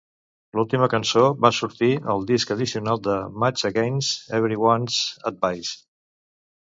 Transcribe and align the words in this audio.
L'última 0.59 0.87
cançó 0.93 1.25
va 1.45 1.51
sortir 1.57 1.89
al 2.15 2.25
disc 2.33 2.53
addicional 2.55 3.03
de 3.09 3.17
"Much 3.45 3.67
Against 3.71 4.35
Everyone's 4.39 4.99
Advice". 5.33 5.79